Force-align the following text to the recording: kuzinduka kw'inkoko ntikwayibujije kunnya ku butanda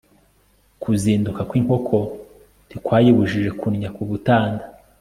kuzinduka 0.81 1.41
kw'inkoko 1.49 1.97
ntikwayibujije 2.67 3.49
kunnya 3.59 3.89
ku 3.95 4.01
butanda 4.09 4.63